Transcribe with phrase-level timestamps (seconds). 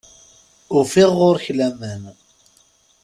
[0.77, 2.03] Ufiɣ ɣur-k laman.